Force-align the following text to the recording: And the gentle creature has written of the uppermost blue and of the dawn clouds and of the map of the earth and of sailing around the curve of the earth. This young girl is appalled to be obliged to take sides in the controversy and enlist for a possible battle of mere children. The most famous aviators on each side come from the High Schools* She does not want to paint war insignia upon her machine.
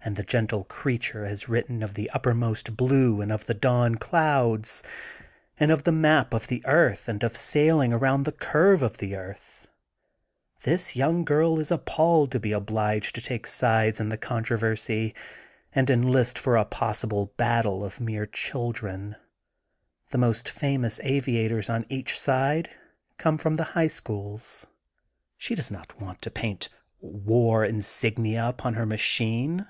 And 0.00 0.16
the 0.16 0.22
gentle 0.22 0.64
creature 0.64 1.26
has 1.26 1.50
written 1.50 1.82
of 1.82 1.92
the 1.92 2.08
uppermost 2.14 2.78
blue 2.78 3.20
and 3.20 3.30
of 3.30 3.44
the 3.44 3.52
dawn 3.52 3.96
clouds 3.96 4.82
and 5.60 5.70
of 5.70 5.82
the 5.82 5.92
map 5.92 6.32
of 6.32 6.46
the 6.46 6.64
earth 6.64 7.10
and 7.10 7.22
of 7.22 7.36
sailing 7.36 7.92
around 7.92 8.22
the 8.22 8.32
curve 8.32 8.82
of 8.82 8.96
the 8.96 9.14
earth. 9.16 9.68
This 10.62 10.96
young 10.96 11.26
girl 11.26 11.58
is 11.60 11.70
appalled 11.70 12.32
to 12.32 12.40
be 12.40 12.52
obliged 12.52 13.16
to 13.16 13.20
take 13.20 13.46
sides 13.46 14.00
in 14.00 14.08
the 14.08 14.16
controversy 14.16 15.14
and 15.74 15.90
enlist 15.90 16.38
for 16.38 16.56
a 16.56 16.64
possible 16.64 17.34
battle 17.36 17.84
of 17.84 18.00
mere 18.00 18.24
children. 18.24 19.14
The 20.08 20.16
most 20.16 20.48
famous 20.48 21.00
aviators 21.02 21.68
on 21.68 21.84
each 21.90 22.18
side 22.18 22.70
come 23.18 23.36
from 23.36 23.56
the 23.56 23.64
High 23.76 23.88
Schools* 23.88 24.68
She 25.36 25.54
does 25.54 25.70
not 25.70 26.00
want 26.00 26.22
to 26.22 26.30
paint 26.30 26.70
war 26.98 27.62
insignia 27.62 28.46
upon 28.48 28.72
her 28.72 28.86
machine. 28.86 29.66